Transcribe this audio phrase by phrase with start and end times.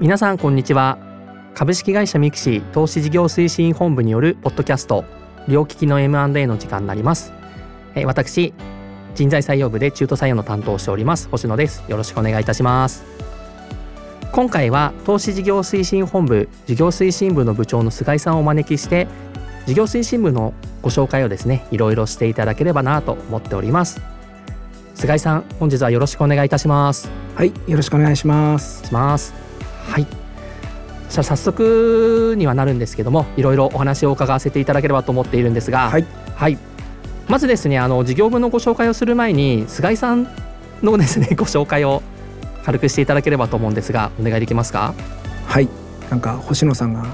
[0.00, 0.96] 皆さんこんにちは。
[1.54, 5.04] 株式会社 MIXI 投資事業推進本部によるポッドキャスト
[5.48, 7.32] 両利きの M&A の時間になります。
[7.96, 8.54] え私
[9.16, 11.82] 人材採用部で中途採用の担当をしております星野です。
[11.88, 13.04] よろしくお願いいたします。
[14.30, 19.08] 今回は投資事業推進本部事業推進部の部長の菅井さんをお招きして
[19.66, 24.00] 事業推進部のご紹介をですねいろいろしていただければなと思っております。
[24.94, 27.10] 菅井さん本日はよろしくお願いいたします。
[27.34, 28.86] はいよろしくお願いします。
[28.86, 29.47] します
[29.88, 30.06] はい。
[31.10, 36.04] じゃ早速にはなるんですけどもいろいろお話を伺わせていただければと思っているんですがはい、
[36.36, 36.58] はい、
[37.28, 40.28] まずですねあの事業部のご紹介をする前に菅井さん
[40.82, 42.02] のですね ご紹介を
[42.64, 44.92] 軽くしていただければと思うんですがお願いできますか？
[45.46, 45.68] はい。
[46.10, 47.04] なんか星野さんが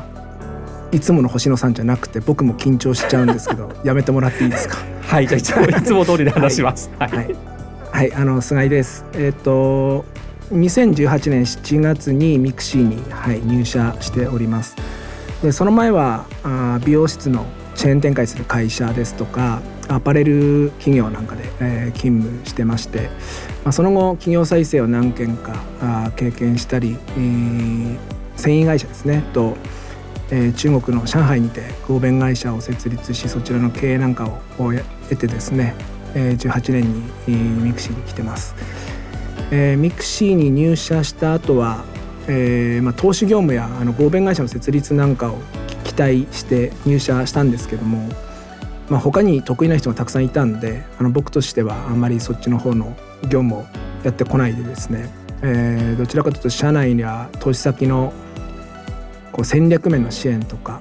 [0.91, 4.79] いつもの星野さんじゃなくて僕も緊張しちゃうんですけど やめてもらっていいですか？
[5.07, 5.29] はい。
[5.29, 6.91] じゃあいつもいつも通りで話します。
[6.99, 7.35] はい、はい、
[7.93, 9.05] はい、あの菅井です。
[9.15, 10.05] えっ、と
[10.51, 14.77] 2018年7月にミクシーに、はい、入社しております
[15.43, 23.11] でその前はあ美容室のチェーン展開する会社ですとかアパレル企業なんかで、えー、勤務してまして、
[23.65, 27.99] まあ、その後企業再生を何件かあ経験したり、えー、
[28.37, 29.57] 繊維会社ですねと、
[30.31, 34.27] えー、中国の上海にて合弁会社を設立しそちらの経営なんか
[34.59, 34.73] を
[35.09, 35.75] 経てですね、
[36.15, 38.55] えー、18年に、えー、ミクシーに来てます。
[39.57, 41.85] えー、ミクシーに入社した後は、
[42.27, 45.39] えーまあ、投資業務やあの合弁会社の設立なんかを
[45.85, 48.09] 期待して入社したんですけども、
[48.89, 53.65] まあ、他に得意な人がたくさんいたんであの僕としてはあんまりそっちの方の業務を
[54.03, 55.09] やってこないでですね、
[55.43, 58.13] えー、どちらかというと社内や投資先の
[59.31, 60.81] こう戦略面の支援とか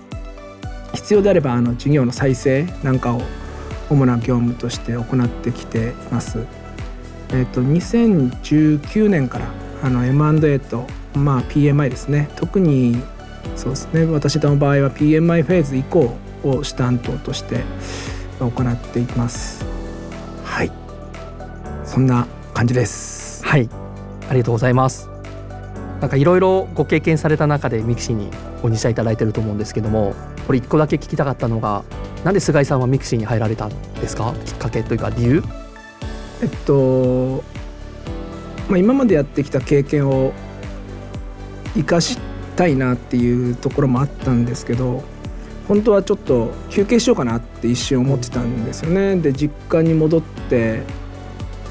[0.96, 3.22] 必要であればあの事業の再生なんかを
[3.92, 6.63] 主な業務として行ってきています。
[7.34, 9.48] えーと、2019年から
[9.82, 12.30] あの M&A と、まあ、PMI ですね。
[12.36, 13.02] 特に
[13.56, 14.06] そうですね。
[14.06, 17.64] 私の場合は PMI フェーズ以降を主担当として
[18.40, 19.66] 行っていきます。
[20.44, 20.72] はい。
[21.84, 23.44] そんな感じです。
[23.44, 23.68] はい。
[24.30, 25.10] ありがとうございます。
[26.02, 28.30] なんかいろいろご経験された中でミクシーに
[28.62, 30.14] ご入社いただいてると思うんですけども
[30.46, 31.84] これ一個だけ聞きたかったのが
[32.26, 34.34] なんで菅井さんはミクシーに入られたんですか？
[34.46, 35.44] きっかけというか理由？
[36.42, 37.44] えっと、
[38.70, 40.34] まあ、今までやってきた経験を
[41.76, 42.18] 生かし
[42.56, 45.04] たいなっていうところもあったんですけど
[45.68, 49.16] 本当はちょっと休憩しようかなって一瞬思ってたんですよね。
[49.16, 50.84] で実家に戻って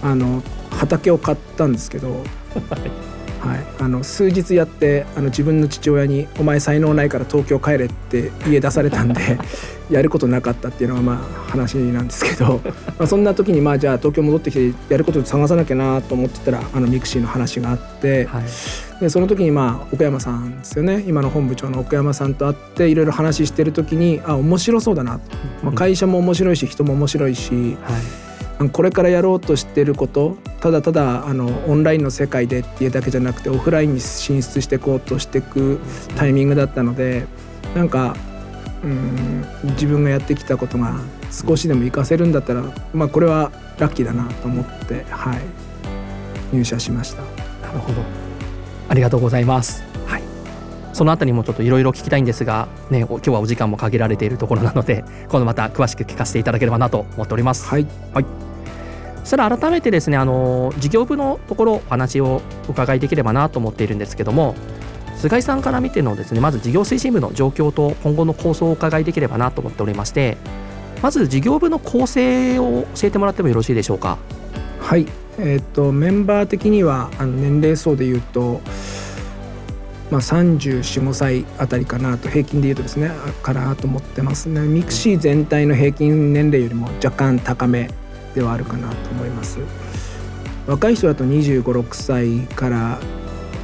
[0.03, 2.25] あの畑を買ったんですけど、
[3.43, 9.21] はい、あの数日やってあの自分の父親に「お前才能ないから東京帰れ」って追い出されたんで
[9.91, 12.61] やることなかったっていうのがまあ話なんですけど
[12.99, 18.45] まあそんな時にまあじゃあ東京戻ってきてやること探さなきゃなと思ってたらあのミクシーの話があって、はい、
[19.01, 21.05] でその時にまあ奥山さんですよね。
[21.09, 25.21] 今の本部長の奥山さんと会っていろいろ話してる時にあ面白そうだなと、
[25.65, 27.77] まあ、会社も面白いし人も面白いし。
[27.83, 28.23] はい。
[28.71, 35.81] これからやろうとしてることただただあのオンラインの世界でっていうだけじゃなくてオフラインに進出していこうとしていく
[36.17, 37.27] タイミングだったので
[37.75, 38.15] なんか
[38.85, 41.01] うん自分がやってきたことが
[41.33, 42.63] 少しでも活かせるんだったら、
[42.95, 45.41] まあ、これはラッキーだなと思って、はい、
[46.55, 47.23] 入社しました。
[47.67, 48.03] なるほど
[48.89, 49.83] ありがとうございます。
[50.07, 50.23] はい、
[50.93, 57.67] そのあたりもちょっといろいろ聞きたいんですが、ね、今日はお時間も限られているところなので今度また詳しく聞かせていただければなと思っております。
[57.67, 58.52] はい、はい
[59.23, 64.55] そしたら改めてですねあの事業部のところお話をお伺いできればなと思っているんですけども
[65.17, 70.37] 菅井さんから見てのですねまず事業推進部の状況と今後の構想をお伺いできればなと思っておりまして
[71.03, 74.19] まず事業部の構成を教えてもらってもよろしいでしょうか？
[74.81, 75.07] はい。
[75.39, 78.61] えーと、とメンメンバー的にはあの年齢層でいうと、
[80.11, 83.11] まあ、345歳あたりかなと平均でいうとですね
[83.43, 84.61] かなと思ってますね。
[84.61, 87.91] ミクシー全体の平均年齢よりも若干高め。
[88.35, 89.59] ではあるかなと思います。
[90.67, 92.99] 若い人だと2 5 6歳から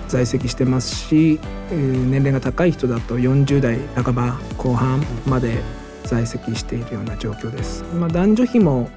[0.08, 1.38] 在籍してますし、
[1.70, 5.62] え、年齢が高い人だと40代半ば後半まで
[6.04, 8.88] 在籍しているような状況です、まあ、男女比も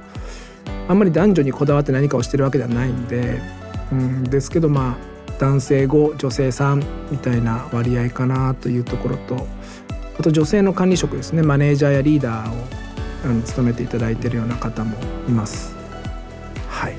[0.88, 3.42] あんまり男女にこだわって何かをしてるわけではないんで、
[3.92, 9.48] うん、ですけどまあ男性5女性3みたいな割合かなというところと
[10.18, 11.42] あと女性の管理職ですね。
[11.42, 12.81] マネージャーやリーダーを
[13.46, 14.96] 勤めていただいているような方も
[15.28, 15.76] います。
[16.70, 16.96] はい、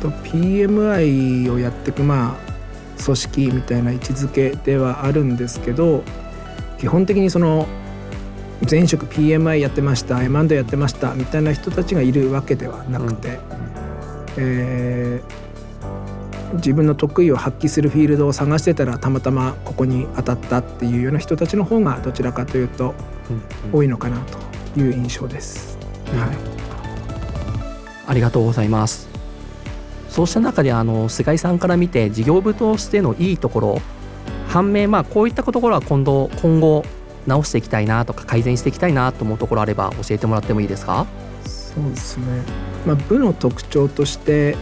[0.00, 2.54] と PMI をやっていくまあ
[3.02, 6.02] 組織みたいな位置づけではあるんですけど
[6.78, 7.66] 基本的にその
[8.68, 13.38] 前職 PMI やってました M&A やってましたみたいな人たちがいるわけではなくて、うん、
[14.38, 22.94] えー、自分の得意を発揮するフィールドを探してたらたまたまここに当たったっていうような人たちの方がどちらかというと
[23.72, 25.78] 多いのかなという印象です。
[26.12, 26.28] うん、はい、
[28.06, 29.08] ありがとうございます。
[30.08, 33.82] そうした中であの菅井さんから見て事業部としてのいいところ
[34.46, 36.84] 反面まあこういったところは今度今後
[37.26, 41.06] 直していきたいなとか改善していきたいなと思うところあれば教えてもらってもいいですか？
[41.44, 42.26] そうですね、
[42.86, 44.56] まあ、部の特徴として、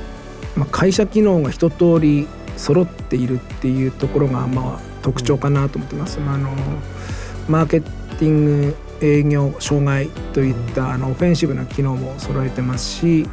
[0.56, 2.26] まあ、会社機能が一通り
[2.56, 6.18] 揃っているっていうところがまあ特徴かなと思ってます。
[6.20, 6.50] まあ、あの
[7.48, 13.28] マーケティング営業障害といったあのオフェンシブな機能も揃えてますし、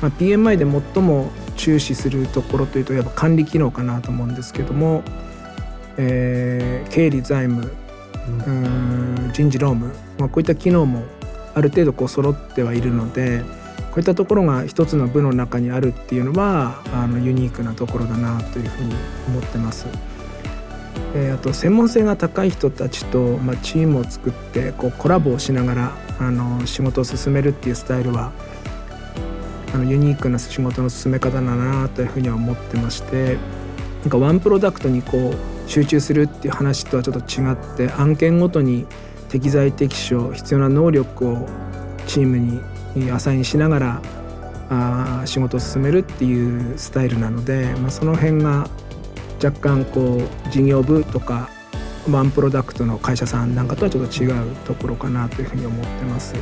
[0.00, 0.64] まあ、PMI で
[0.94, 5.02] 最も注視するところというとやっぱ管理機能かなと思うんですけども、
[5.96, 7.70] えー、経理財務
[8.46, 11.04] うん人事労務、まあ、こういった機能も
[11.54, 13.42] ある程度こう揃ってはいるので
[13.90, 18.94] こういったところが一つの部の中にあるっていうのはあのユニークなところだなというふうに
[19.28, 19.86] 思ってます。
[21.14, 28.32] えー、あと専門性が高い人たちと、まあ、チームを作ってこうコラボをしながらあの仕事を進めるっていうスタイルは
[29.72, 33.38] あのユニークな仕事の進め方だなというふうには思ってまして
[34.02, 38.86] なんかワンプロダクトにこう集中するっていう話とはちょっと違って案件ごとに
[39.28, 41.48] 適材適所必要な能力を
[42.06, 44.02] チームにアサインしながら
[44.68, 48.68] あ仕事を進めるっていうスタイルなので、まあ、その辺が
[49.42, 51.48] 若干こう事業部とか
[52.10, 56.34] ワンプロダクトの会社さんなんかとはちょっと違うところかなというふうに思ってます。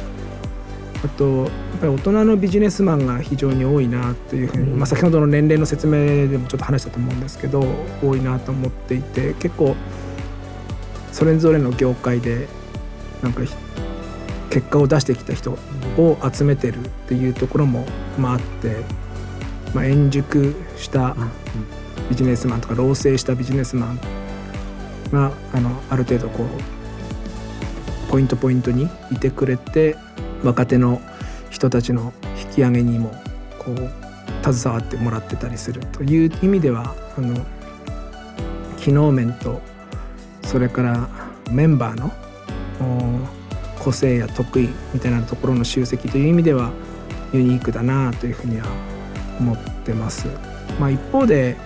[1.04, 1.48] あとやっ
[1.80, 7.64] ぱり大人のビジネスマンが非常に多いなというふうに、まあ、先ほどの年齢の説明でもちょっと話したと思うんですけど
[8.02, 9.76] 多いなと思っていて結構
[11.12, 12.48] それぞれの業界で
[13.22, 13.42] なんか
[14.50, 15.52] 結果を出してきた人
[15.96, 17.86] を集めてるっていうところも、
[18.18, 18.78] まあ、あって、
[19.74, 21.14] まあ、円熟した
[22.10, 24.00] ビジネスマンとか老成したビジネスマン
[25.12, 29.96] があのある程度こうポイントポイントにいてくれて
[30.42, 31.00] 若手の
[31.50, 32.12] 人たちの
[32.48, 33.10] 引き上げにも
[33.58, 37.44] こう携わってもらってたりするという意味ではあの
[38.78, 39.60] 機能面と
[40.44, 41.08] それから
[41.50, 42.12] メンバーの
[43.78, 46.72] 個性や得意みたいなところの集積という意味では
[47.32, 48.66] ユニークだなというふうには
[49.38, 50.47] 思ってます。
[50.78, 51.56] まあ、一方で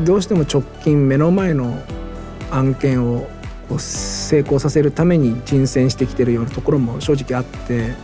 [0.00, 1.82] どうしても直近目の前の
[2.50, 3.28] 案件を
[3.78, 7.94] 成功させるために人選してきてるようなところも正直あって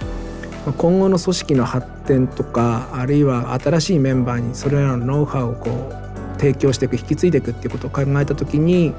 [0.77, 8.93] 今後の組織の発展とかあるいは新しいメンバーにそれらのノウハウをこう提供していく引き継いでいくっていうことを考えた時に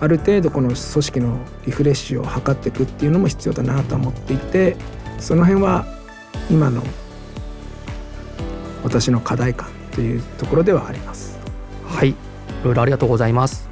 [0.00, 4.76] ある程度この組織のリフレッシュを図っていくっていうのも必要だなと思っていて
[5.18, 5.86] その辺は
[6.50, 6.82] 今の
[8.86, 11.36] 私の課題感というところではあります。
[11.84, 12.10] はい。
[12.10, 12.14] い
[12.62, 13.68] ろいろありがとうございます。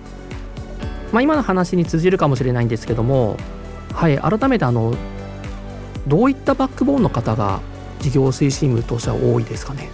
[1.12, 3.36] まあ、今の話に通じるかもしれないんですけども、
[3.92, 4.96] はい、改めてあの
[6.08, 7.60] どういったバックボーンの方が
[8.00, 9.88] 事業推進部としては多いですかね？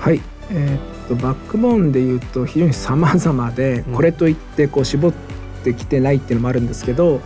[0.00, 5.12] はい、えー、っとバックボーンでいうと非常に様々で、これといってこう絞っ
[5.62, 7.20] てきてないっていうのもあるんですけど、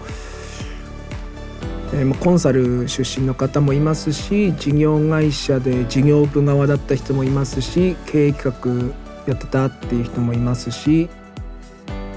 [1.93, 8.95] えー、コンサル出身の方もいますし事業会社で事業部側だった人もいますし経営企画
[9.27, 11.09] やってたっていう人もいますし、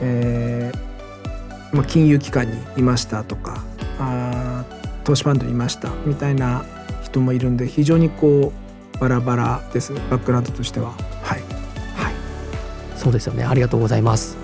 [0.01, 3.63] えーまあ、金融機関にいましたとか
[4.00, 4.65] あ
[5.03, 6.65] 投資ファンドにいましたみたいな
[7.03, 9.93] 人もいるんで非常にこうバラバラです。
[9.93, 10.91] バックグラウンドとしては。
[11.24, 11.41] はい、
[11.96, 12.13] はい、
[12.96, 13.43] そうですよね。
[13.43, 14.38] ありがとうございます。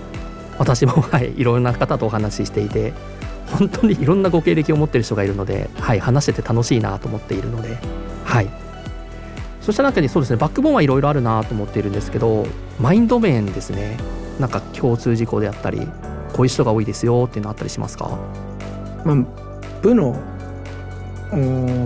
[0.58, 2.94] 私もはいいろんな方とお話ししていて
[3.48, 7.78] 本当にいろんなご経歴を持ってる人がいるので、はい、話してて楽しいなと思っているので、
[8.26, 8.50] はい、
[9.62, 12.46] そした中にそうですねバックボーンはいろいろあるなと思っているんですけど
[12.80, 13.98] マインド面ですね。
[14.40, 15.80] なんか共通事項であったり
[16.34, 18.20] こういう人が多いですよっていうのあったりしますか、
[19.04, 19.16] まあ、
[19.82, 20.14] 部の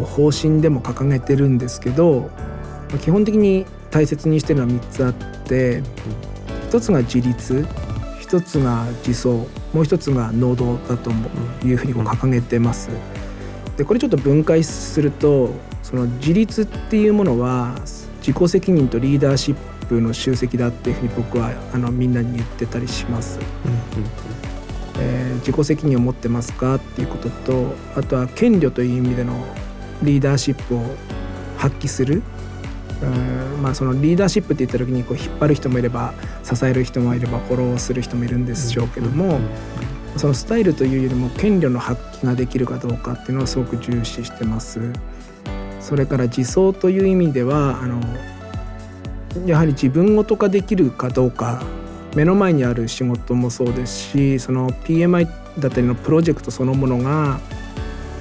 [0.05, 2.29] 方針でも掲げてるんですけど
[3.01, 5.81] 基本的に大切にしてるのは3つあって
[6.69, 7.65] 1つが自立
[8.21, 11.11] 1つが自走もう1つが能動だと
[11.65, 12.89] いうふうにこう掲げてます。
[13.77, 15.51] でこれちょっと分解すると
[15.81, 17.75] その自立っていうものは
[18.19, 19.55] 自己責任とリーダーシッ
[19.87, 23.39] プの集積だっていうふうに僕はあのみんなに言ってたりします。
[24.99, 29.33] えー、自己責任を持ってますかっていうこととあとは権力という意味での
[30.03, 30.83] リーダーシップを
[31.57, 32.21] 発揮する、
[33.61, 39.39] まあ、そのリーダーシップって言った時にこう引っ張る人もいれば支える人もいればフォローする人もいるんでしょうけども、
[40.17, 44.79] そのスタイルというよりも権力の発揮ができるかどうかっていうのをすごく重視してます。
[45.79, 47.99] それから自走という意味ではあの
[49.45, 51.63] やはり自分ごと化できるかどうか
[52.15, 55.27] 目の前にある仕事もそうですしその PMI
[55.59, 57.39] だったりのプロジェクトそのものが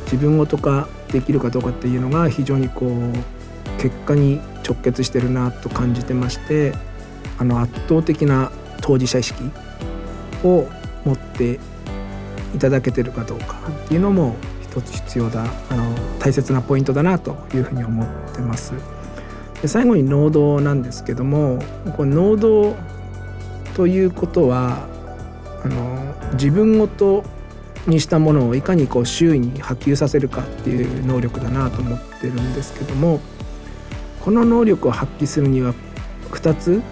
[0.04, 3.39] 自分ごと化できるかどうかっていうのが非常にこう
[3.80, 6.74] 結果に直結してるなと感じてまして
[7.38, 9.42] あの圧倒的な当事者意識
[10.44, 10.68] を
[11.04, 11.58] 持って
[12.54, 18.72] いただけてるかどうかっていうのも一つ必要だあの大切なポイントだなというふうに思ってます。
[19.62, 21.58] で最後に能動なんですけども
[21.96, 22.76] この能動
[23.74, 24.86] ということは
[25.64, 27.24] あの自分ごと
[27.86, 33.20] にしたものをいかにこう周囲に波及させるかっていう能力だなと思ってるんですけども
[34.20, 35.74] この能力を発揮するには
[36.30, 36.82] 2つ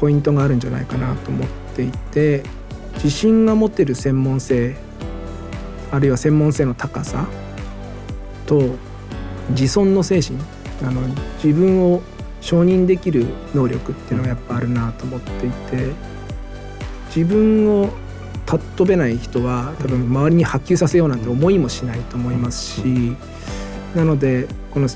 [0.00, 2.42] ポイントがあるんじゃないかなと思っていて
[2.94, 4.76] 自信が持てる専門性
[5.90, 7.28] あるいは専門性の高さ
[8.46, 8.74] と
[9.50, 10.38] 自尊の精神
[10.82, 11.02] あの
[11.42, 12.02] 自分を
[12.40, 15.92] 承認できる能力っていうのがやっぱあるなと思っていて
[17.14, 17.90] 自分を
[18.46, 23.16] 尊べない人は多分周りに波及させようなんて思いもしないと思いますし
[23.94, 24.88] なのでこの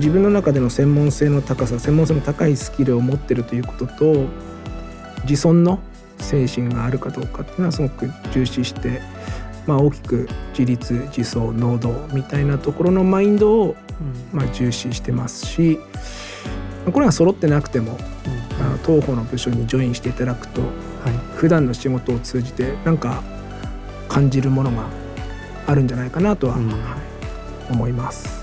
[0.00, 4.26] 自分の中での専門性の高さ専門性の高いスキルを持ってるということと
[5.24, 5.78] 自尊の
[6.18, 9.02] 精神があるかどうかっていうのはすごく重視して、
[9.66, 10.28] まあ、大きく
[10.58, 13.76] 自立自走能動みたいなところのマインドを、
[14.32, 15.78] まあ、重視してますし
[16.92, 17.98] これが揃ってなくても、
[18.58, 20.70] あの当方の部署にジョインしていただくと、はい、
[21.36, 23.22] 普段の仕事を通じてなんか
[24.08, 24.86] 感じるものが
[25.66, 26.96] あるんじゃないかなとは、うん、は
[27.68, 28.39] い、思います。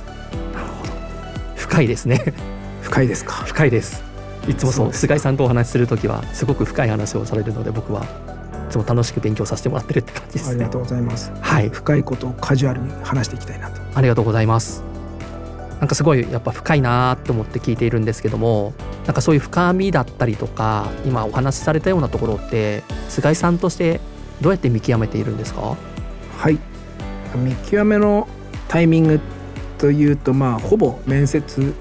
[1.68, 2.34] 深いですね。
[2.82, 3.34] 深いですか？
[3.46, 4.04] 深いです。
[4.48, 11.32] いつもそう菅井さんとお話しする時はすごく深い話をされるので僕はいつも楽しく勉強させてもらってるって感じです、ね、ありがとうございます。
[11.40, 13.82] はい、深いことをカジュアルに話していきたいなと。
[13.94, 14.84] ありがとうございます。
[15.80, 18.74] なんかすごいやっぱ深いなと思って聞いているんですけども
[19.06, 24.00] なんかそういう深みだったりとか今お話しされたようなところって菅井さんとして
[24.42, 25.78] どうやって見極めているんですか？
[26.38, 26.58] はい。
[27.36, 28.28] 見極めの
[28.70, 29.20] タイミング
[29.78, 31.74] というとまあほぼ面接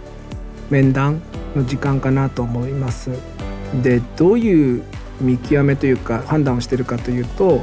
[0.70, 1.22] 面談
[1.54, 3.10] の時間かなと思います。
[3.82, 4.82] でどういう
[5.20, 7.62] 見極めというか判断をしてるかというと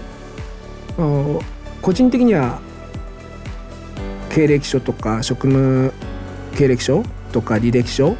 [1.82, 2.60] 個人的には
[4.30, 5.94] 経歴書とか職務
[6.56, 8.16] 経歴書とか履歴書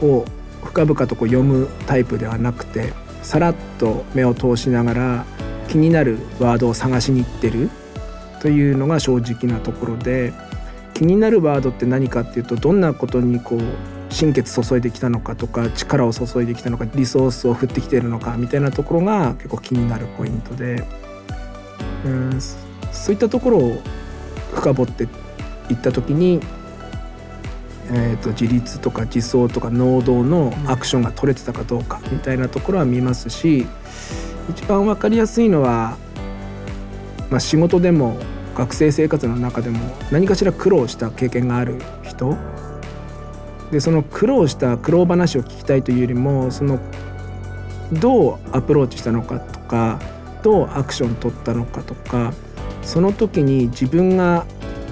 [0.00, 0.24] を
[0.64, 2.92] 深々とこう読むタイプではなくて
[3.22, 5.24] さらっと目を通しながら
[5.68, 7.70] 気になるワードを探しに行ってる
[8.40, 10.32] というのが正直なところで
[11.00, 20.84] 気になるワードって何かっていうとどんなことにこう心血注いできたのかとか力を注いできたのかリソースを振ってきているのかみたいなところが結構気になるポイントで。
[22.04, 22.38] うん
[22.92, 23.82] そういったところを
[24.52, 26.40] 深掘っていった時に、
[27.92, 33.66] えーと、自立とか自走とか能動のアクションが取れてたかどうかみたいなところは見ますし
[34.50, 35.96] 一番分かりやすいのは、
[37.30, 38.18] まあ、仕事でも
[38.54, 39.78] 学生生活の中でも
[40.10, 42.36] 何かしら苦労した経験がある人？
[43.70, 46.80] でその苦労した苦労話を聞きたいというよりもその
[47.92, 50.00] どうアプローチしたのかとか
[50.42, 52.32] どうアクション取ったのかとか
[52.82, 54.46] その時に自分が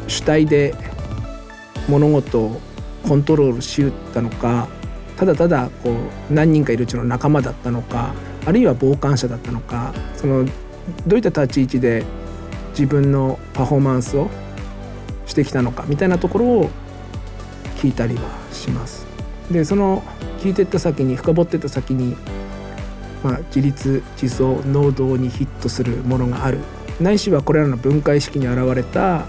[0.07, 0.75] 主体で
[1.89, 2.61] 物事を
[3.07, 4.69] コントロールしうったのか
[5.17, 8.15] ただただこう何人かいるうちの仲間だったのか
[8.47, 10.45] あるいは傍観者だったのかその
[11.07, 12.05] どういった立ち位置で
[12.79, 14.31] 自分のパフォーマンスを
[15.27, 16.71] してきたのかみたいなところを
[17.79, 19.05] 聞いたりはします。
[19.51, 20.05] でその
[20.41, 22.17] 聞いてった先に深掘ってった先に、
[23.25, 26.59] まあ、自立自走能動にヒットするものがある
[27.01, 29.25] ないしはこれらの分解式に現れた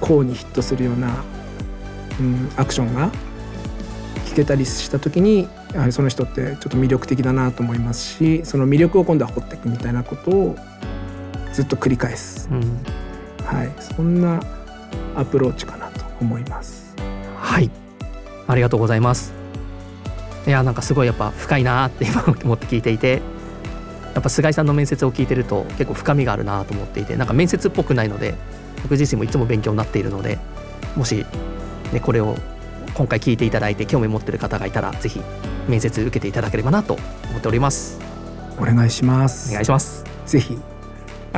[0.00, 1.24] 項にヒットするような、
[2.20, 3.10] うん、アクションが
[4.26, 10.56] 聞けたりした時にやはりその人ってちょっと魅力的だなと思いますしその魅力を今度は掘っていくみたいなことを
[11.58, 12.60] ずっと繰り返す、うん、
[13.44, 14.40] はい、そんな
[15.16, 16.94] アプローチかなと思います。
[17.36, 17.68] はい。
[18.46, 19.32] ありがとうございます。
[20.46, 23.20] いやなんかすごいやっぱ深いなって今思って聞いていて。
[24.14, 27.16] やっぱ菅井さんの面接を聞いてると結構深みがあるなと思っていて。
[27.16, 28.34] なんか面接っぽくないので
[28.84, 30.38] 僕自身もいつも勉強になっているので
[30.94, 31.26] もし、
[31.92, 32.36] ね、これを
[32.94, 35.20] 今回聞いていただいて興味持ってる方がいたらぜひ
[35.66, 36.94] 面接受けていただければなと
[37.30, 37.98] 思っております。
[38.60, 39.50] お願いします。
[39.50, 40.04] お願いします。
[40.24, 40.56] ぜひ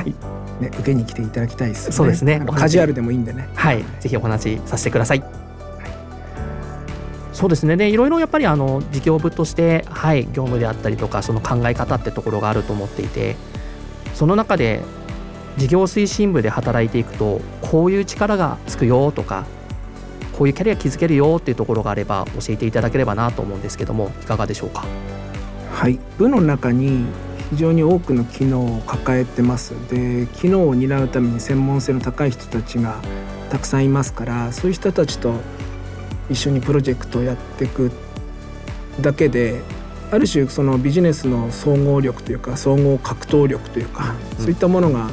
[0.00, 0.14] はい。
[0.62, 2.42] ね受けに来ていただきたいです、ね、そうですね。
[2.54, 3.48] カジュアルでもいいんでね。
[3.54, 5.24] はい、ぜひお話しさせてください。
[7.32, 7.76] そうですね。
[7.76, 13.36] でいろいろやっぱりあの事業部として、はい、業務であったりとかその考え方ってところがあると思っていて
[14.14, 14.82] その中で
[15.56, 19.46] 事業推進部で働いていくとこういう力がつくよとか
[20.32, 24.84] こういうキャリア築けるよっていうところがあれば教えていただければなと思うんですけどもいかがでしょうか？
[25.72, 25.98] はい。
[26.18, 27.06] 部の中に
[27.50, 33.00] 非常に多くの機能を抱えてますで機能を担うために専門性の高い人たちが
[33.50, 35.34] たくさんいますからそういう人たちと
[36.30, 37.90] 一緒にプロジェクトをやっていく
[39.00, 39.60] だけで
[40.12, 45.08] ある種そのビジネスの総合力というか総合格闘力というか、そういったものが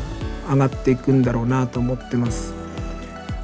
[0.50, 2.54] 上がっていくんだろうなと思ってます。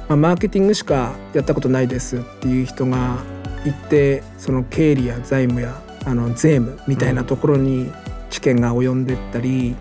[0.08, 3.18] まあ、マーケティングしかやったことないですっていう人が
[3.64, 7.90] 行ってその経理や財務やあの税務みたいなところに
[8.34, 9.76] 知見が及んでったり、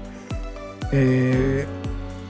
[0.92, 1.66] え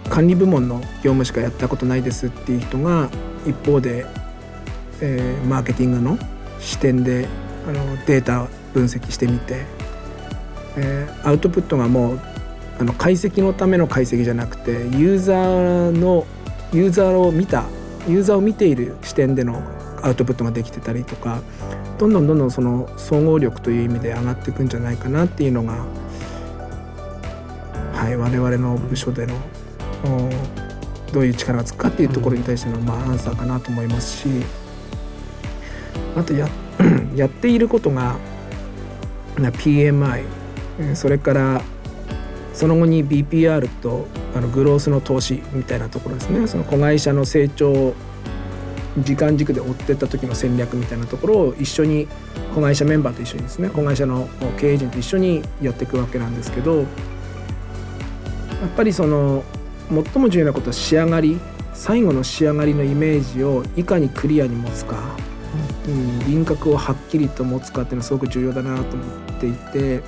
[0.06, 3.10] ー、管理部門の業務しかやったことないですっていう人が
[3.46, 4.06] 一方で、
[5.02, 6.18] えー、マーケティングの
[6.62, 7.28] 視点で
[7.68, 9.66] あのデータ分析してみて、
[10.78, 12.20] えー、アウトプットがもう
[12.80, 16.26] あの解析のための解析じゃなくてユーザーの
[16.72, 17.66] ユーザーを見た
[18.08, 19.62] ユーザーを見ている視点での
[20.02, 21.42] アウトプットができてたりとか
[21.98, 25.86] どんどんどんどんその総合力という意味で上がっていくんじゃないかなっていうのが、
[28.04, 29.34] はい、我々の部署での
[31.14, 34.28] どういう力がつくかっていうところに対しての、まあ、アンサーかなと思いますし
[36.18, 36.50] あとや
[37.16, 38.18] やっていることが
[39.38, 40.26] PMI
[40.96, 41.62] それから
[42.54, 44.06] その後に BPR と
[44.36, 46.46] あのグロースの投資みたいなところですね。
[46.48, 47.96] その子会社の成長を
[48.98, 52.08] 時間軸で追ってった時の戦略みたいなところを一緒に
[52.54, 54.28] 子会社メンバーと一緒にですね子会社の
[54.60, 56.86] 経営陣と一緒にやっていくわけなんですけど
[58.64, 59.44] やっぱりその
[59.90, 61.38] 最も重要なことは仕上がり
[61.74, 64.96] 最後の仕上がりのイメージをいかにクリアに持つか
[65.88, 69.04] うん、輪郭をはっきりと持つかっていうのはすごく重要だなと思
[69.38, 70.02] っていて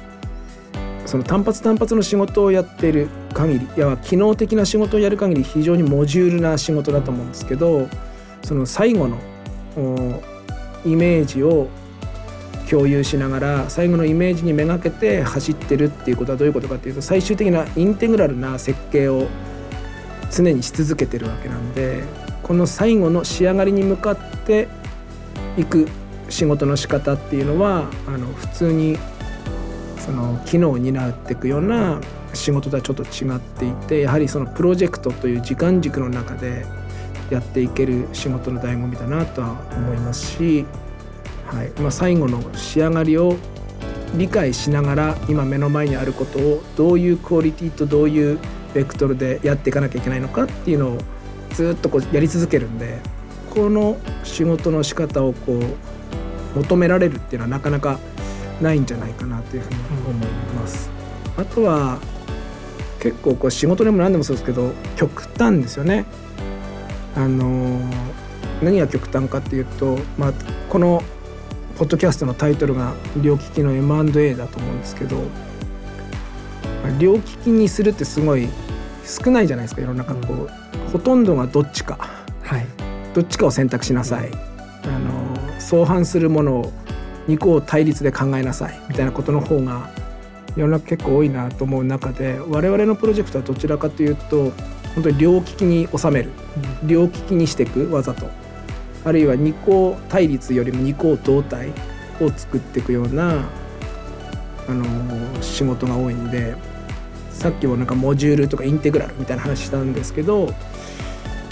[1.05, 7.87] その単発単発の仕事をやっている限りいや機能的な仕事をやる限り非常にモジュールな仕事だと思うんですけど
[8.41, 9.17] その最後の
[10.85, 11.67] イメージを
[12.69, 19.27] 共有しながら最後のイメージにめがけて走ってるっていうことはどういうことかっていうと最終的なインテグラルな設計を
[20.31, 22.03] 常にし続けてるわけなんで
[22.43, 24.67] この最後の仕上がりに向かって
[25.57, 25.87] 行く
[26.29, 28.97] 仕事の仕方っていうのはあの普通に
[29.99, 32.01] その機能を担っていくような
[32.33, 36.65] 仕事とはちょっと違っていてやはりそのプロジェクトという時間軸の中で
[37.29, 40.65] やっていける仕事の醍醐味だなとは思いますし、
[41.47, 43.35] はいまあ、最後の仕上がりを
[44.15, 48.39] 理解しながら今目の前にあることをどういうクオリティとどういう
[48.73, 50.97] ベクトルでやっていかなきゃいけないのかっていうのを
[51.51, 52.99] ずっとこうやり続けるんで
[53.53, 57.99] この仕事の仕方をこう求められるっていうのはなかなか
[58.61, 60.89] ないんじゃないかなというふうに思います。
[61.37, 61.99] あとは
[62.99, 66.05] 結構こう仕事でも何でもそうですけど極端ですよね。
[67.15, 67.79] あの
[68.61, 70.33] 何が極端かっていうと、まあ、
[70.69, 71.03] この
[71.77, 75.17] ポッドキャストのタイトルが「両利きの M&A」だと思うんですけど
[76.99, 78.47] 両利きにするってすごい
[79.05, 81.97] 少ないじゃないですか世の中こう、うん、ほとんどがどっちか。
[82.41, 82.65] はい。
[83.13, 84.31] どっちかを選択しなさい。
[84.83, 86.73] あの相反するものを
[87.27, 89.89] 2個を対立で考えなさいみたいなことの方が
[90.55, 94.51] 世の中結構多いなと思う中で我々のプロジェクトはどちらかというと
[94.93, 96.31] 本当に両利きに収める。
[96.83, 98.29] 両利きにしていくわざと
[99.05, 101.69] あるいは二項対立よりも二項同体
[102.19, 103.49] を作っていくような
[104.67, 104.83] あの
[105.41, 106.55] 仕事が多いんで
[107.29, 110.53] さっきもなんかモジュールとかインテグラルみたいな話したんですけど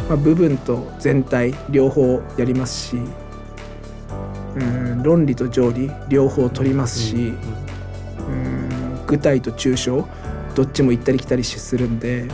[0.09, 2.97] まあ、部分と全体両方やりますし
[4.55, 7.19] うん論理と条理両方取りますし、う
[8.31, 8.63] ん
[9.05, 10.07] 具体と抽象
[10.55, 12.25] どっちも行ったり来たりするんで、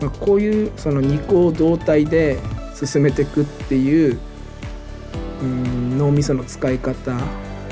[0.00, 2.38] まあ、こういうその二項同体で
[2.84, 4.18] 進めていくっていう
[5.42, 7.16] うん脳みその使い方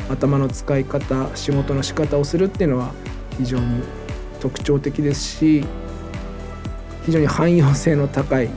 [0.08, 2.92] 頭の使い方仕事の仕方をするっていうのは
[3.38, 3.82] 非常に
[4.40, 5.64] 特徴的ですし
[7.06, 8.50] 非常に汎用性の高い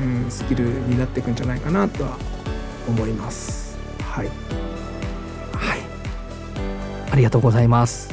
[0.00, 2.16] うん、スキルになっていくんじゃないかなとは
[2.88, 3.76] 思います。
[4.02, 4.28] はい、
[5.52, 5.80] はい、
[7.10, 8.08] ありがとうございます。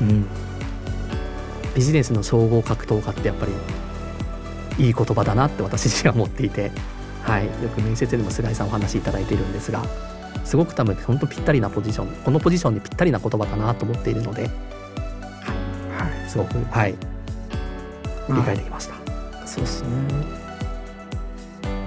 [0.00, 0.26] うん、
[1.74, 3.52] ビジネスの総合格闘家ってやっぱり
[4.78, 6.70] いい言葉だなって私自身は思っていて、
[7.22, 9.82] はい、よく面接でも菅井さんお話しいただいているんですが
[10.44, 14.50] すごく多分本当ぴったりなポジションこのポジションにぴったりな言葉だなと思っているので、はい、
[16.10, 16.94] はい、すごく、はい、
[18.28, 18.94] 理解できました。
[19.46, 19.88] そうですね、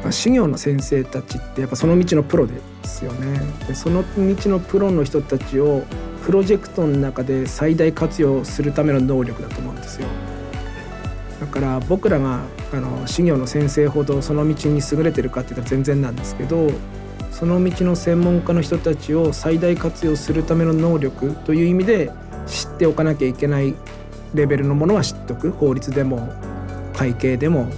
[0.04, 3.39] まあ、修行の先生たちってやっぱその道のプロですよね。
[3.67, 5.84] でその道のプロの人たちを
[6.26, 10.08] プロジェクトの中で最大活用するための能力だと思うんですよ。
[11.41, 12.41] だから僕らが
[12.73, 16.69] あの修行の先生ほどその道に優れてるかって言ったら全然なんですけど
[17.32, 22.12] その道の専門家の人たちを最大活用するための能力という意味で
[22.47, 23.75] 知っておかなきゃいけない
[24.34, 25.51] レベルのものは知っておく。
[25.51, 26.34] 法律でも
[26.93, 27.69] 会計でも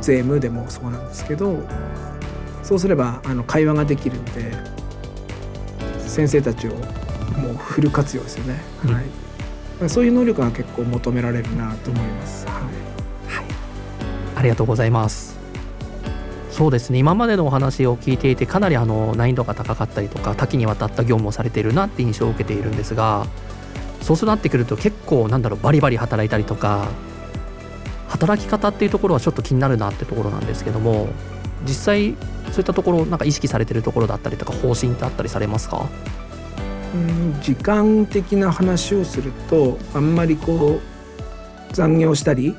[0.00, 1.62] 税務でもそうなんですけど
[2.62, 4.52] そうすればあの会話ができるんで
[6.06, 6.70] 先生たちを
[7.40, 9.00] もうフル活用ですよね、うん、は
[9.86, 12.93] い、そういう能力が結構求められるなと思います、はい、
[14.44, 15.36] りがとうございます。
[16.50, 16.98] そうですね。
[17.00, 23.26] 今までのお話を聞いていてかなりあの難易度が高かったりとか多岐にわたった業務をされているなって印象を受けているんですが
[24.00, 26.86] そうなってくると結構なんだろうバリバリ働いたりとか
[28.08, 31.08] 働き方っていうところはちょっと気になるなってところなんですけども
[31.66, 32.14] 実際
[32.52, 35.88] そういったところなんか意識されてるところだったりとか方針ってあったりされますか？
[36.94, 42.54] うん時間的な話をするとあんまりこう残業したり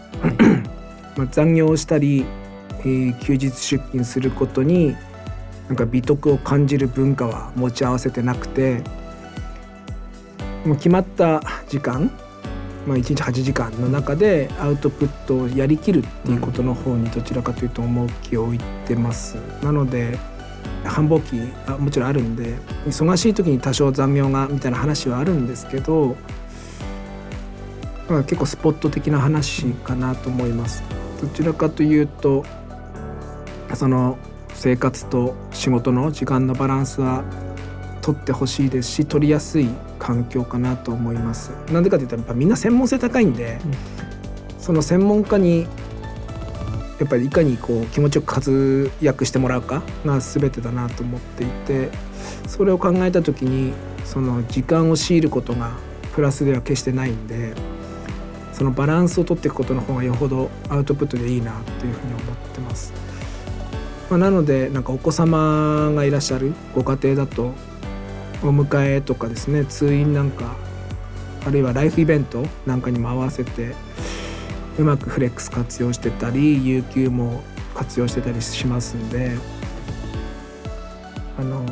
[1.16, 2.26] まあ残業したり、
[2.80, 4.96] えー、休日出勤することに
[5.68, 8.84] なんか美徳を感じる文化は持ち合わせてなくて
[10.66, 12.12] もう決まった時間
[12.86, 19.36] まあ、1日8時間の中でアウトプットをやりきるっていうことの方にどちらかというと重きを置いてます。
[19.64, 20.18] なので
[20.84, 26.16] 繁忙期あもちろんあるんで忙しい時に多少残業がみたいな話はあるんですけど、
[28.08, 30.84] まあ、結構スポット的な話かなと思います。
[31.22, 32.46] どちらかというと
[33.74, 34.18] その
[34.54, 37.24] 生活と仕事の時間のバランスは
[38.02, 39.68] 取ってほしいですし取りやすい
[40.00, 41.52] 環境かなと思います。
[41.72, 45.68] なんでかというとやっぱみんな専門性高いんで、うん、その専門家に
[47.00, 51.90] やっぱりいかにこう気持ちよく活躍してもらうかが全てだなと思っていて
[52.48, 53.74] それを考えた時に
[54.06, 55.72] その時間を強いることが
[56.14, 57.54] プラスでは決してないんで
[58.56, 62.94] そのバランスを取っていくことの方がよほどアウトプットでいいなというふうに思ってます。
[64.10, 67.54] まあ、なのでなんかお子様がいらっしゃるご家庭だと
[68.44, 70.56] お迎えとかですね通院なんか
[71.46, 73.74] あるいはライフイベントなんかにも合わせて
[74.78, 79.32] うまくフレックス活用してたり有給も活用してたりしますんで
[81.38, 81.66] あの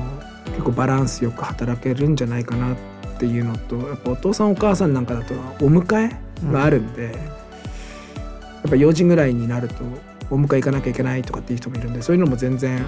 [0.48, 2.78] 結構バランスよく働けるんじゃないかなっ
[3.20, 7.22] ていうのとやっぱお父さんお母さんなんかだとお迎えがあるんで、うん、やっ
[8.64, 9.76] ぱ4時ぐらいになると
[10.30, 12.86] お迎え行かなきゃいけないとかっていう人もいるんでそういうのも全然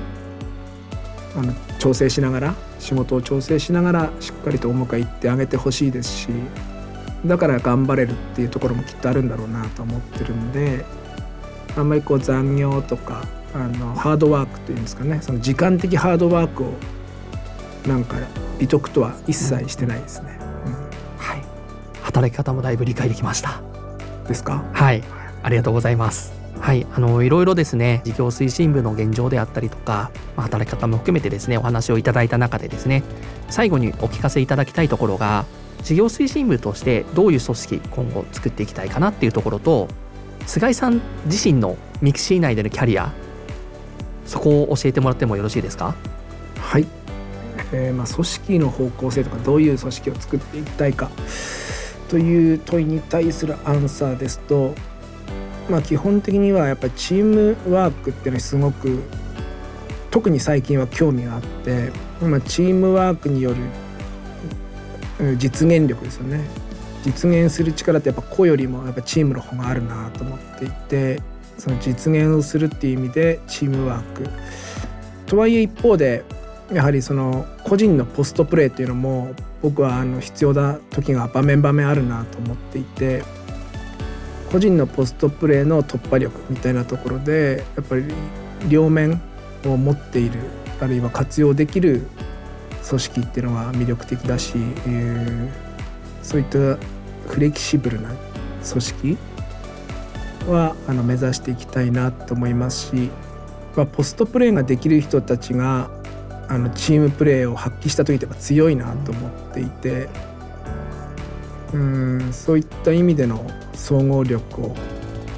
[1.36, 6.30] あの調整しながら仕事を調整しながらしっかりとお迎え行ってあげてほしいですし
[7.26, 10.86] だから頑張れるっていうところもきっとあるんだろうなと思ってるんで
[11.76, 16.74] あんまりこう残業とかあのハードワークというんですかねその時間的ハードワークを
[17.88, 18.18] なんか
[18.60, 20.40] 美徳とは一切してないですね、
[22.16, 23.62] 働き方もだいぶ理解できました。
[24.26, 24.64] ですか？
[24.72, 25.04] はい。
[25.44, 26.32] ありがとうございます。
[26.62, 33.04] はい、あのいろいろですね事業推進部の現状であったりとか、まあ、働き方も含めてですねお話をいただいた中でですね
[33.50, 35.44] 最後にお聞かせいただきたいところが
[35.84, 39.90] 事業推進部としてどういう組織今後作っていきたいかなっていうところと
[40.48, 43.12] 菅井さん自身のミクシー内でのキャリア
[44.26, 45.94] そこを教えてもらってもよろしいですか？
[46.58, 46.88] はい、
[47.74, 51.12] えー、まあ組織の方向性とかどういう組織を作っていきたいか
[52.10, 54.76] という問いに対するアンサーですと
[55.70, 59.02] まあ、基本的にはやっぱりチームワークっていうのはすごく
[60.12, 61.92] 特に最近は興味があって、
[62.22, 66.46] まあ、チームワークによる実現力ですよね。
[67.04, 71.22] 実現する力ってやっぱ個よりもやっぱチームの方があるなと思っていて
[71.58, 74.28] その実現をするっていう意味でチームワーク。
[75.28, 76.24] とはいえ一方で
[76.72, 83.24] やはりその個人のポストプレーっていうのも僕はあの必要な時が場面場面あるなと思っていて
[84.52, 88.06] 個人のポストプレーの突破力みたいなところでやっぱり
[88.70, 89.20] 両面
[89.66, 90.40] を持っている
[90.80, 92.08] あるいは活用できる
[92.88, 94.54] 組織っていうのは魅力的だし、
[94.88, 96.78] えー、そういった
[97.28, 98.12] フレキシブルな
[98.70, 99.18] 組織
[100.48, 103.10] はあの目指していきたいなと思いますし、
[103.76, 105.90] まあ、ポストプレーができる人たちが
[106.48, 110.08] あのチームプレーを発揮した時って強いなと思っていて
[111.74, 114.76] うんそういった意味での総合力を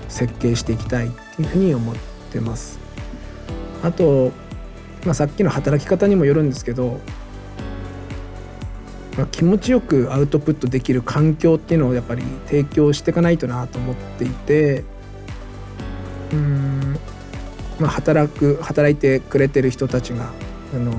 [0.07, 1.95] 設計していきたいっていうふうに思っ
[2.31, 2.79] てます。
[3.83, 4.31] あと、
[5.05, 6.99] まあ、さっきの働き方にもよるんですけど、
[9.17, 14.83] まあ、気持ちよくアウトプットできる環境っていうのをやっぱり提供していかないとなと思っていて
[16.31, 16.97] うん、
[17.79, 20.31] まあ、働く働いてくれてる人たちが、
[20.73, 20.93] あの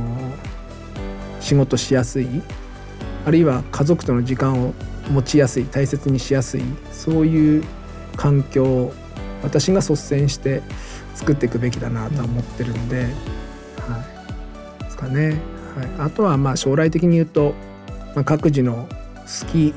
[1.41, 2.43] 仕事しやすい
[3.25, 4.75] あるいは家族との時間を
[5.11, 7.65] 持ちやすい大切にしやすいそういう
[8.17, 8.93] 環境を
[9.43, 10.63] 私が率先して
[11.15, 13.09] 作っていくべきだなとは思ってるんで、は
[14.81, 15.41] い、ですかね。
[15.77, 17.55] はい、あとはまあ将来的に言うと、
[18.15, 18.89] まあ、各自の
[19.43, 19.75] 好き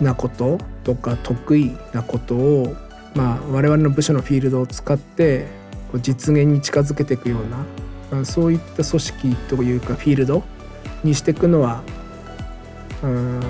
[0.00, 2.76] なこととか得意なことを、
[3.14, 5.46] まあ、我々の部署のフィールドを使って
[6.00, 7.64] 実現に近づけていくような、
[8.24, 10.42] そういった組織というかフィールド
[11.02, 11.82] にしていくのは
[13.02, 13.40] うん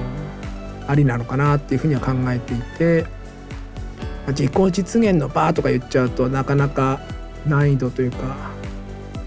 [0.86, 3.06] ありなのかなっていうふうには考えていて
[4.28, 7.00] 自己実現のバーとか言っちゃうとなかなか
[7.46, 8.52] 難易度というか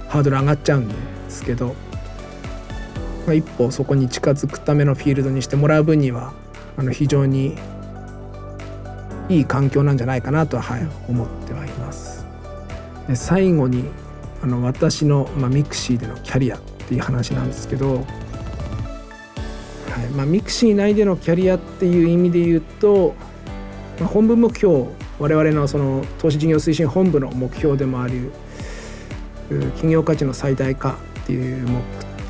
[0.08, 0.96] ハードル上がっちゃうんで
[1.28, 1.76] すけど、
[3.28, 6.34] ま、一歩そこに近づくためのフィールドにしてもらう分には
[6.78, 7.58] あの非常に
[9.28, 12.26] いい環境なんじゃないかなとは、はい、思ってはいます。
[13.08, 13.86] で最後に
[14.46, 18.04] あの私の、まあ、ミクシーでのキャリアっていう話なんですけど、はい
[20.16, 23.16] まあ、ミクシー内でのキャリアっていう意味で言うと、
[24.00, 24.86] まあ、本部目標
[25.18, 28.32] 我々のその投資事業推進本部の目標でもある
[29.50, 30.92] 企業価値の最大化
[31.24, 31.82] っていう目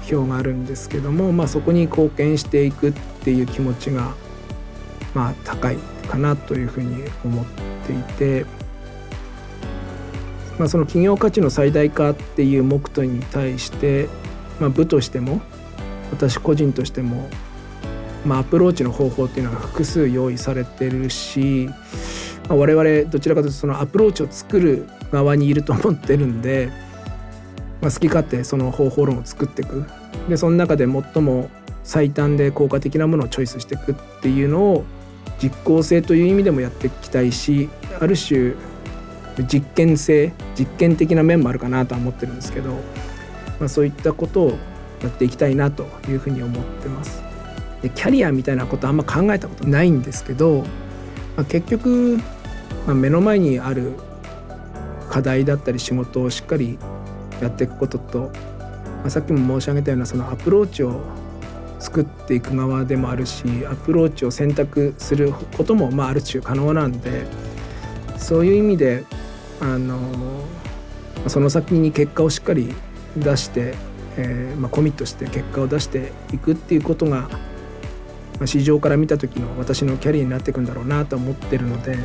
[0.06, 2.94] 標があるんですけども、まあ、そこに貢献していくっ
[3.26, 4.14] ていう気持ちが
[5.14, 5.76] まあ高い
[6.08, 7.46] かなというふうに思っ
[7.86, 8.46] ていて、
[10.58, 14.08] まあ、その企業価値の最大化っていう目途に対して、
[14.60, 15.42] まあ、部としても
[16.12, 17.30] 私個人としても、
[18.26, 21.70] まあ、アプローチの方法っていうのは複数用意されてるし、
[22.48, 26.72] まあ、我々どちらかというとそのアプローチを作る側にいると思ってるんで、
[27.82, 29.86] まあ、好き勝手その方法論を作っていく。
[30.30, 31.50] でその中で最も
[31.84, 34.86] 最短で効果的なものをチョイスしていくっていうのを
[35.42, 38.56] 実効性という意味でもやっていきたいしある種
[39.44, 42.72] 実験性実験的な面もあるかなとは思ってるんですけど、
[43.60, 44.58] まあ、そういったことを
[45.02, 47.24] やっていきたいなというふうに思ってます。
[47.82, 50.64] でキャリアみたいなことあんま考えたことないんですけど、
[51.36, 52.18] まあ、結局、
[52.88, 53.94] まあ、目の前にある
[55.10, 56.80] 課題だったり仕事をしっかり
[57.42, 58.32] やっていくことと、
[59.02, 61.02] まあ、さっきも申し上げたようなそのアプローチを
[61.80, 67.26] 作っていく側でもあるしアプローチを選択することもまあある種可能なんで
[68.18, 69.04] そういう意味で
[69.60, 69.98] あの
[71.28, 72.74] その先に結果をしっかり
[73.18, 73.76] 出して、
[74.18, 77.30] えーまあ、コミットして結果を出していくっていうことが、ま
[78.42, 81.98] あ、市場から見た時の私のキャリアになっていくんだろうなと思ってるので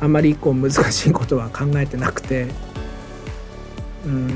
[0.00, 2.46] あんまりこう難しいことは考えてなくて、
[4.06, 4.28] うん、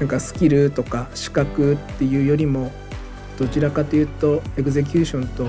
[0.00, 2.72] なんかスキルとか資格っていうよりも
[3.38, 5.46] どちらかというとエグゼキューションと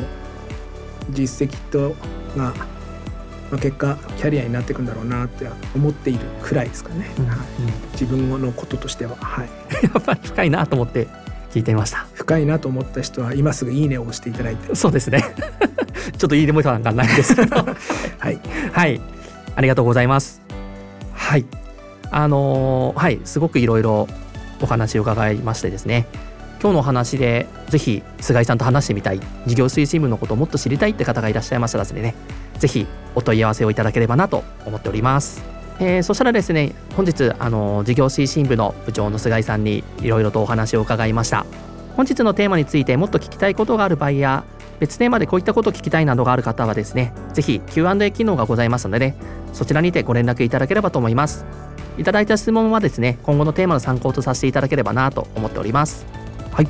[1.09, 1.95] 実績と
[2.37, 2.67] が、まあ、
[3.57, 7.37] 結果キャリアになっていくんだろうなって思っているくらいですかね、うんはい、
[7.93, 9.49] 自分のこととしては、はい、
[9.83, 11.07] やっぱり深いなと思って
[11.51, 12.07] 聞いてみました。
[12.13, 14.73] 深いなと思った人は今すぐいいねを押していただいて。
[14.73, 15.21] そうですね。
[16.17, 17.57] ちょっといいねボタンがないですけど。
[18.19, 18.39] はい、
[18.71, 19.01] はい、
[19.55, 20.41] ありがとうございます。
[21.13, 21.45] はい。
[22.09, 23.19] あのー、はい。
[23.25, 24.07] すごくいろいろ
[24.61, 26.07] お話を伺いましてですね
[26.61, 32.13] 今日の話でぜひ菅井さんと話してみたい事業推進部のことをもっと知りたいって方がいらっしゃいましたらですね
[32.59, 35.43] ぜひお問い合わせをいただければなと思っております。
[35.79, 41.47] えー、そしたらですね本日あの事業推進部の部長の菅井さんにいろいろとお話を伺いました。
[41.97, 44.43] 本日のテーマについてもっと聞きたいことがある場合や
[44.79, 49.15] 別テーマでこういったことを聞きたいなどがある方はですねぜひ Q&A 機能がございますので、ね、
[49.53, 51.45] そちらにてご連絡いただければと思います。
[51.97, 56.20] いただいた質問はですね今後のテーマの参考とさせていただければなと思っております。
[56.51, 56.67] はい。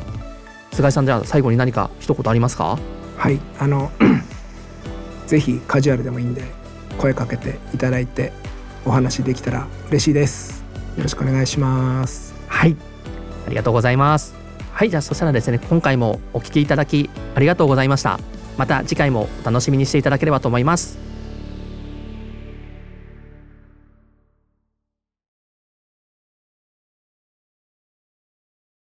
[0.74, 2.80] 菅井さんじゃあ最後に何か一言ありますか？
[3.18, 3.40] はい。
[3.60, 3.92] あの
[5.28, 6.44] ぜひカジュアルでもいいんで
[6.98, 8.32] 声かけていただいて
[8.86, 10.64] お話できたら嬉しいです。
[10.98, 12.34] よろしくお願いします。
[12.48, 12.76] はい。
[13.48, 14.36] ありがとうございます。
[14.74, 14.90] はい。
[14.90, 18.20] じゃあそしたらですね今回もお聞きいただきありがとうございました。
[18.58, 21.00] また次回もお楽しみにしていただければと思います